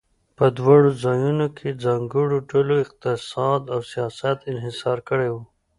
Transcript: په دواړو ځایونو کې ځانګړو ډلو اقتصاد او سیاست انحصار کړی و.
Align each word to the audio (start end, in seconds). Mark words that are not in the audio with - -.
په 0.37 0.45
دواړو 0.59 0.89
ځایونو 1.03 1.45
کې 1.57 1.79
ځانګړو 1.83 2.37
ډلو 2.51 2.75
اقتصاد 2.85 3.61
او 3.73 3.79
سیاست 3.91 4.37
انحصار 4.51 4.97
کړی 5.09 5.29
و. 5.33 5.37